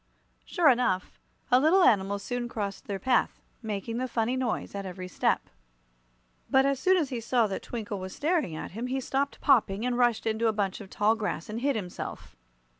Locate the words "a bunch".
10.47-10.81